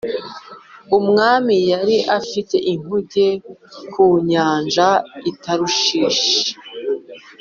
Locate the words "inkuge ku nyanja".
2.71-4.89